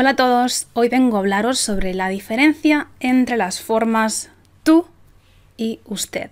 [0.00, 4.30] Hola a todos, hoy vengo a hablaros sobre la diferencia entre las formas
[4.62, 4.86] tú
[5.58, 6.30] y usted.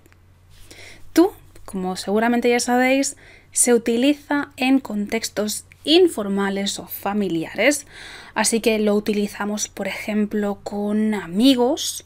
[1.13, 1.33] Tú,
[1.65, 3.15] como seguramente ya sabéis,
[3.51, 7.85] se utiliza en contextos informales o familiares,
[8.33, 12.05] así que lo utilizamos, por ejemplo, con amigos,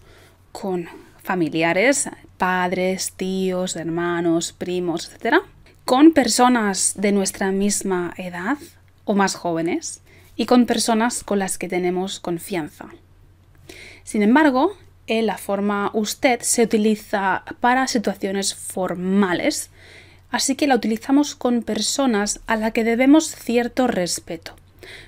[0.52, 0.90] con
[1.22, 5.36] familiares, padres, tíos, hermanos, primos, etc.
[5.86, 8.58] Con personas de nuestra misma edad
[9.06, 10.03] o más jóvenes
[10.36, 12.88] y con personas con las que tenemos confianza.
[14.04, 14.76] Sin embargo,
[15.08, 19.70] en la forma usted se utiliza para situaciones formales,
[20.32, 24.56] así que la utilizamos con personas a las que debemos cierto respeto,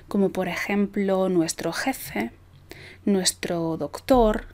[0.08, 2.30] como por ejemplo nuestro jefe,
[3.04, 4.46] nuestro doctor,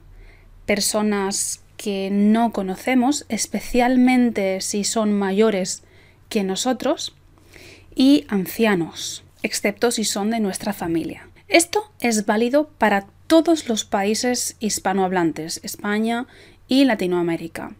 [0.65, 5.83] personas que no conocemos, especialmente si son mayores
[6.29, 7.13] que nosotros,
[7.95, 11.29] y ancianos, excepto si son de nuestra familia.
[11.47, 16.25] Esto es válido para todos los países hispanohablantes, España
[16.67, 17.75] y Latinoamérica.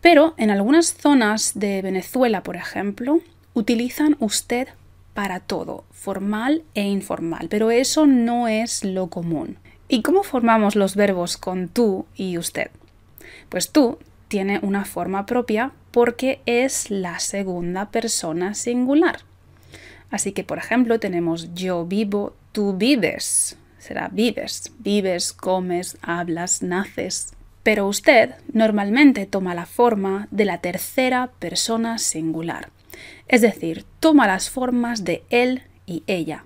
[0.00, 3.20] Pero en algunas zonas de Venezuela, por ejemplo,
[3.54, 4.68] utilizan usted
[5.14, 9.58] para todo, formal e informal, pero eso no es lo común.
[9.88, 12.70] ¿Y cómo formamos los verbos con tú y usted?
[13.48, 19.20] Pues tú tiene una forma propia porque es la segunda persona singular.
[20.12, 23.56] Así que, por ejemplo, tenemos yo vivo, tú vives.
[23.78, 27.32] Será vives, vives, comes, hablas, naces.
[27.62, 32.68] Pero usted normalmente toma la forma de la tercera persona singular.
[33.26, 36.44] Es decir, toma las formas de él y ella.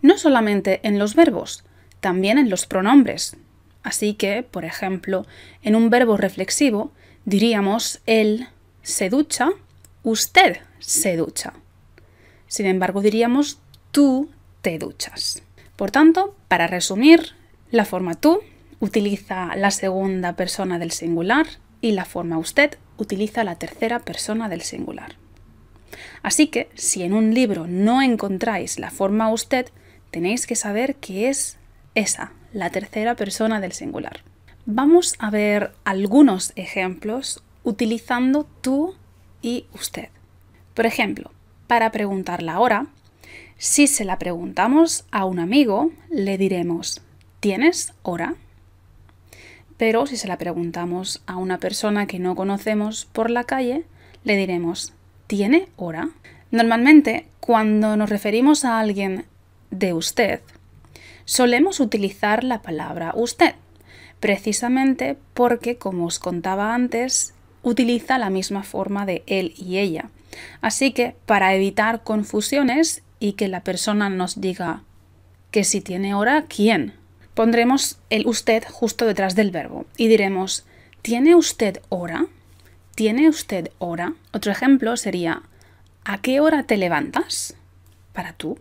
[0.00, 1.64] No solamente en los verbos,
[2.00, 3.36] también en los pronombres.
[3.82, 5.26] Así que, por ejemplo,
[5.62, 6.92] en un verbo reflexivo
[7.24, 8.46] diríamos él
[8.82, 9.50] se ducha,
[10.04, 11.52] usted se ducha.
[12.48, 13.60] Sin embargo, diríamos
[13.92, 14.30] tú
[14.62, 15.42] te duchas.
[15.76, 17.34] Por tanto, para resumir,
[17.70, 18.40] la forma tú
[18.80, 21.46] utiliza la segunda persona del singular
[21.80, 25.16] y la forma usted utiliza la tercera persona del singular.
[26.22, 29.68] Así que, si en un libro no encontráis la forma usted,
[30.10, 31.58] tenéis que saber que es
[31.94, 34.22] esa, la tercera persona del singular.
[34.66, 38.94] Vamos a ver algunos ejemplos utilizando tú
[39.42, 40.08] y usted.
[40.74, 41.30] Por ejemplo,
[41.68, 42.86] para preguntar la hora,
[43.58, 47.02] si se la preguntamos a un amigo, le diremos
[47.38, 48.34] ¿tienes hora?
[49.76, 53.84] Pero si se la preguntamos a una persona que no conocemos por la calle,
[54.24, 54.92] le diremos
[55.28, 56.08] ¿tiene hora?
[56.50, 59.26] Normalmente, cuando nos referimos a alguien
[59.70, 60.40] de usted,
[61.26, 63.54] solemos utilizar la palabra usted,
[64.20, 70.10] precisamente porque, como os contaba antes, utiliza la misma forma de él y ella.
[70.60, 74.82] Así que, para evitar confusiones y que la persona nos diga
[75.50, 76.94] que si tiene hora, ¿quién?
[77.34, 80.66] Pondremos el usted justo detrás del verbo y diremos,
[81.02, 82.26] ¿tiene usted hora?
[82.94, 84.14] ¿Tiene usted hora?
[84.32, 85.42] Otro ejemplo sería,
[86.04, 87.54] ¿a qué hora te levantas?
[88.12, 88.58] Para tú.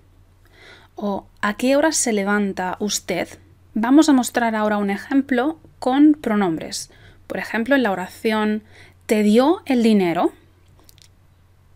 [0.95, 3.27] O ¿a qué hora se levanta usted?
[3.73, 6.91] Vamos a mostrar ahora un ejemplo con pronombres.
[7.27, 8.63] Por ejemplo, en la oración
[9.07, 10.33] ¿te dio el dinero?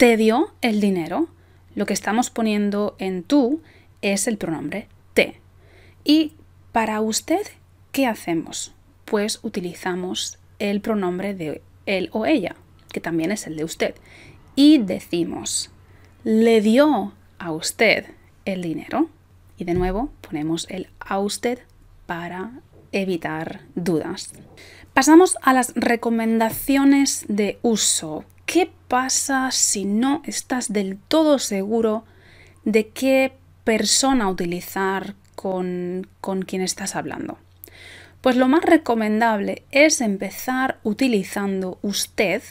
[0.01, 1.27] Te dio el dinero,
[1.75, 3.61] lo que estamos poniendo en tú
[4.01, 5.39] es el pronombre te.
[6.03, 6.33] Y
[6.71, 7.43] para usted,
[7.91, 8.73] ¿qué hacemos?
[9.05, 12.55] Pues utilizamos el pronombre de él o ella,
[12.91, 13.93] que también es el de usted.
[14.55, 15.69] Y decimos,
[16.23, 18.07] le dio a usted
[18.45, 19.07] el dinero.
[19.59, 21.59] Y de nuevo ponemos el a usted
[22.07, 22.53] para
[22.91, 24.33] evitar dudas.
[24.95, 28.25] Pasamos a las recomendaciones de uso.
[28.51, 32.03] ¿Qué pasa si no estás del todo seguro
[32.65, 33.31] de qué
[33.63, 37.37] persona utilizar con, con quien estás hablando?
[38.19, 42.43] Pues lo más recomendable es empezar utilizando usted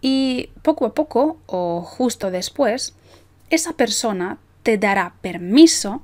[0.00, 2.94] y poco a poco o justo después
[3.50, 6.02] esa persona te dará permiso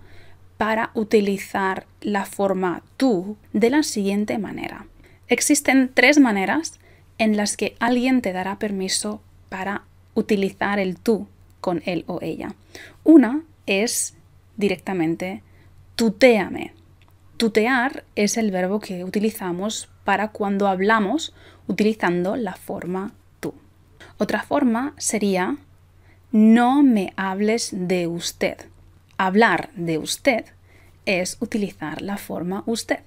[0.56, 4.88] para utilizar la forma tú de la siguiente manera.
[5.28, 6.80] Existen tres maneras
[7.18, 11.26] en las que alguien te dará permiso para utilizar el tú
[11.60, 12.54] con él o ella.
[13.04, 14.14] Una es
[14.56, 15.42] directamente
[15.96, 16.72] tuteame.
[17.36, 21.34] Tutear es el verbo que utilizamos para cuando hablamos
[21.66, 23.54] utilizando la forma tú.
[24.18, 25.56] Otra forma sería
[26.30, 28.56] no me hables de usted.
[29.16, 30.44] Hablar de usted
[31.06, 33.00] es utilizar la forma usted.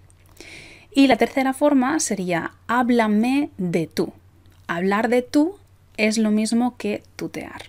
[0.93, 4.13] Y la tercera forma sería háblame de tú.
[4.67, 5.57] Hablar de tú
[5.97, 7.63] es lo mismo que tutear.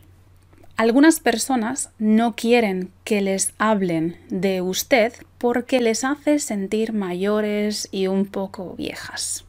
[0.76, 8.06] Algunas personas no quieren que les hablen de usted porque les hace sentir mayores y
[8.06, 9.44] un poco viejas.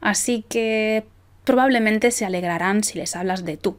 [0.00, 1.04] Así que
[1.44, 3.76] probablemente se alegrarán si les hablas de tú.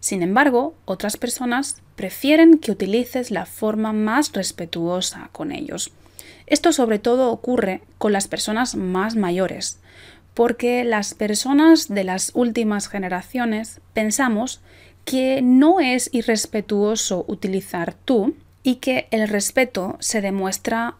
[0.00, 5.90] Sin embargo, otras personas prefieren que utilices la forma más respetuosa con ellos.
[6.46, 9.80] Esto sobre todo ocurre con las personas más mayores,
[10.38, 14.60] porque las personas de las últimas generaciones pensamos
[15.04, 20.94] que no es irrespetuoso utilizar tú y que el respeto se demuestra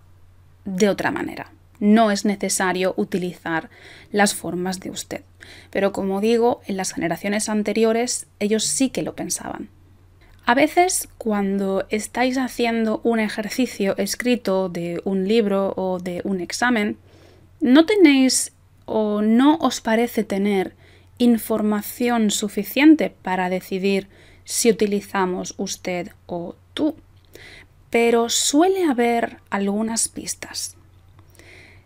[0.64, 1.52] de otra manera.
[1.79, 3.70] No es necesario utilizar
[4.11, 5.23] las formas de usted.
[5.70, 9.69] Pero como digo, en las generaciones anteriores ellos sí que lo pensaban.
[10.46, 16.99] A veces cuando estáis haciendo un ejercicio escrito de un libro o de un examen,
[17.61, 18.52] no tenéis
[18.88, 20.75] o no os parece tener
[21.19, 24.08] información suficiente para decidir
[24.44, 26.96] si utilizamos usted o tú.
[27.90, 30.76] Pero suele haber algunas pistas.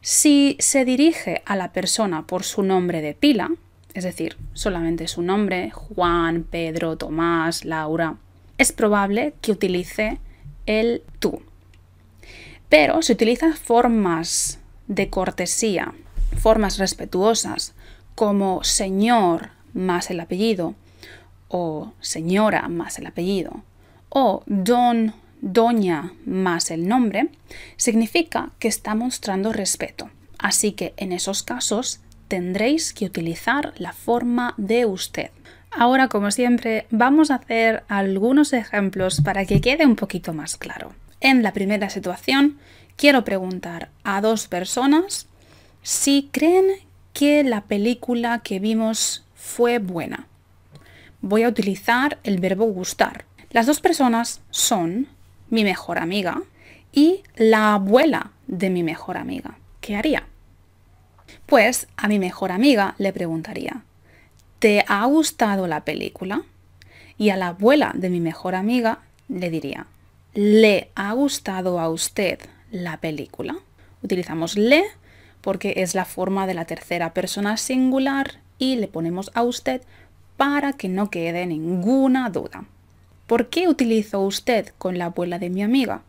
[0.00, 3.50] Si se dirige a la persona por su nombre de pila,
[3.94, 8.16] es decir, solamente su nombre, Juan, Pedro, Tomás, Laura,
[8.58, 10.18] es probable que utilice
[10.66, 11.42] el tú.
[12.68, 15.94] Pero si utiliza formas de cortesía,
[16.36, 17.74] formas respetuosas,
[18.14, 20.74] como señor más el apellido,
[21.48, 23.62] o señora más el apellido,
[24.08, 27.28] o don, doña más el nombre,
[27.76, 30.10] significa que está mostrando respeto.
[30.38, 35.30] Así que en esos casos tendréis que utilizar la forma de usted.
[35.70, 40.92] Ahora, como siempre, vamos a hacer algunos ejemplos para que quede un poquito más claro.
[41.20, 42.58] En la primera situación,
[42.96, 45.28] quiero preguntar a dos personas
[45.82, 46.66] si creen
[47.12, 50.26] que la película que vimos fue buena.
[51.20, 53.24] Voy a utilizar el verbo gustar.
[53.50, 55.08] Las dos personas son
[55.50, 56.42] mi mejor amiga
[56.92, 59.58] y la abuela de mi mejor amiga.
[59.80, 60.26] ¿Qué haría?
[61.46, 63.82] Pues a mi mejor amiga le preguntaría,
[64.58, 66.42] ¿te ha gustado la película?
[67.18, 69.86] Y a la abuela de mi mejor amiga le diría,
[70.34, 72.38] ¿le ha gustado a usted
[72.70, 73.56] la película?
[74.02, 74.84] Utilizamos le
[75.42, 79.82] porque es la forma de la tercera persona singular y le ponemos a usted
[80.36, 82.64] para que no quede ninguna duda.
[83.26, 86.02] ¿Por qué utilizo usted con la abuela de mi amiga?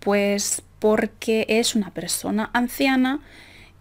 [0.00, 3.20] Pues porque es una persona anciana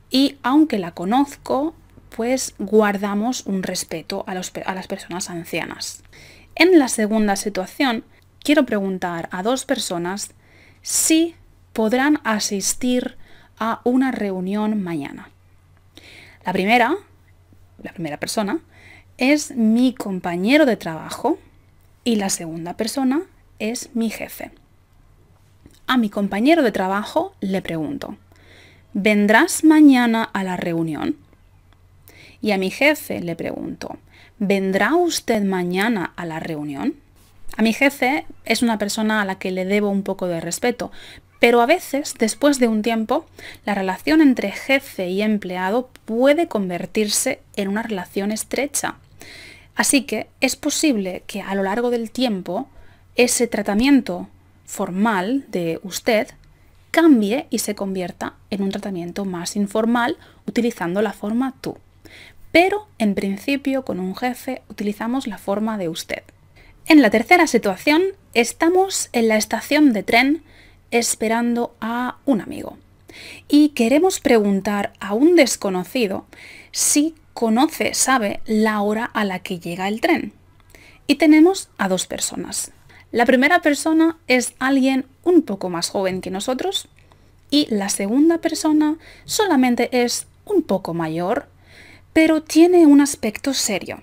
[0.09, 1.75] y aunque la conozco,
[2.15, 6.03] pues guardamos un respeto a, a las personas ancianas.
[6.55, 8.03] En la segunda situación,
[8.39, 10.31] quiero preguntar a dos personas
[10.81, 11.35] si
[11.73, 13.17] podrán asistir
[13.63, 15.30] a una reunión mañana.
[16.45, 16.95] La primera,
[17.81, 18.60] la primera persona,
[19.18, 21.39] es mi compañero de trabajo
[22.04, 23.21] y la segunda persona
[23.60, 24.51] es mi jefe.
[25.88, 28.18] A mi compañero de trabajo le pregunto,
[28.92, 31.15] ¿vendrás mañana a la reunión?
[32.42, 33.98] Y a mi jefe le pregunto,
[34.39, 36.95] ¿vendrá usted mañana a la reunión?
[37.56, 40.92] A mi jefe es una persona a la que le debo un poco de respeto,
[41.44, 43.25] pero a veces, después de un tiempo,
[43.66, 48.95] la relación entre jefe y empleado puede convertirse en una relación estrecha.
[49.75, 52.69] Así que es posible que a lo largo del tiempo
[53.18, 54.30] ese tratamiento
[54.66, 56.30] formal de usted
[56.92, 60.15] cambie y se convierta en un tratamiento más informal
[60.48, 61.75] utilizando la forma tú.
[62.53, 66.24] Pero en principio con un jefe utilizamos la forma de usted.
[66.86, 68.01] En la tercera situación
[68.34, 70.44] estamos en la estación de tren
[70.93, 72.77] esperando a un amigo.
[73.47, 76.25] Y queremos preguntar a un desconocido
[76.71, 80.33] si conoce, sabe la hora a la que llega el tren.
[81.07, 82.71] Y tenemos a dos personas.
[83.12, 86.88] La primera persona es alguien un poco más joven que nosotros
[87.50, 91.47] y la segunda persona solamente es un poco mayor,
[92.12, 94.01] pero tiene un aspecto serio.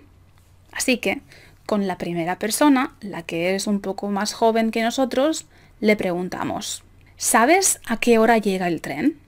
[0.70, 1.23] Así que,
[1.66, 5.47] con la primera persona, la que es un poco más joven que nosotros,
[5.81, 6.83] le preguntamos,
[7.17, 9.19] ¿sabes a qué hora llega el tren?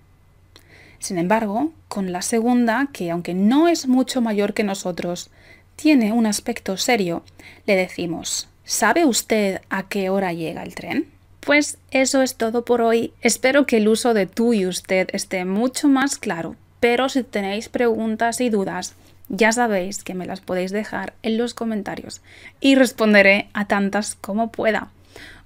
[0.99, 5.31] Sin embargo, con la segunda, que aunque no es mucho mayor que nosotros,
[5.77, 7.25] tiene un aspecto serio,
[7.67, 11.09] le decimos, ¿sabe usted a qué hora llega el tren?
[11.41, 13.13] Pues eso es todo por hoy.
[13.21, 17.69] Espero que el uso de tú y usted esté mucho más claro, pero si tenéis
[17.69, 18.95] preguntas y dudas,
[19.29, 22.21] ya sabéis que me las podéis dejar en los comentarios
[22.61, 24.91] y responderé a tantas como pueda.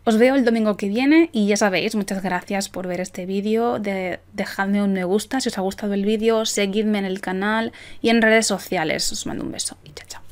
[0.08, 3.80] Os veo el domingo que viene y ya sabéis, muchas gracias por ver este vídeo,
[3.80, 7.72] de, dejadme un me gusta si os ha gustado el vídeo, seguidme en el canal
[8.00, 9.10] y en redes sociales.
[9.10, 10.25] Os mando un beso y chao chao.